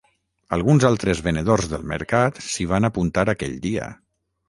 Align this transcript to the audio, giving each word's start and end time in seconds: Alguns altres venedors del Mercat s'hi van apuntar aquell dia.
Alguns 0.55 0.85
altres 0.89 1.21
venedors 1.27 1.69
del 1.75 1.85
Mercat 1.93 2.43
s'hi 2.49 2.69
van 2.75 2.93
apuntar 2.93 3.31
aquell 3.37 3.59
dia. 3.69 3.97